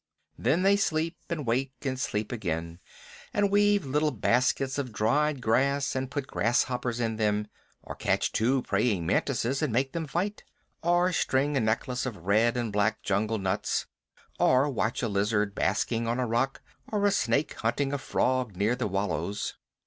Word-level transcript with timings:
Then 0.35 0.63
they 0.63 0.77
sleep 0.77 1.17
and 1.29 1.45
wake 1.45 1.73
and 1.83 1.99
sleep 1.99 2.31
again, 2.31 2.79
and 3.35 3.51
weave 3.51 3.85
little 3.85 4.09
baskets 4.09 4.79
of 4.79 4.91
dried 4.91 5.41
grass 5.43 5.95
and 5.95 6.09
put 6.09 6.25
grasshoppers 6.25 6.99
in 6.99 7.17
them; 7.17 7.45
or 7.83 7.93
catch 7.93 8.31
two 8.31 8.63
praying 8.63 9.05
mantises 9.05 9.61
and 9.61 9.71
make 9.71 9.91
them 9.91 10.07
fight; 10.07 10.43
or 10.81 11.13
string 11.13 11.55
a 11.55 11.59
necklace 11.59 12.07
of 12.07 12.17
red 12.25 12.57
and 12.57 12.73
black 12.73 13.03
jungle 13.03 13.37
nuts; 13.37 13.85
or 14.39 14.67
watch 14.69 15.03
a 15.03 15.07
lizard 15.07 15.53
basking 15.53 16.07
on 16.07 16.19
a 16.19 16.25
rock, 16.25 16.63
or 16.91 17.05
a 17.05 17.11
snake 17.11 17.53
hunting 17.59 17.93
a 17.93 17.99
frog 17.99 18.55
near 18.57 18.75
the 18.75 18.87
wallows. 18.87 19.53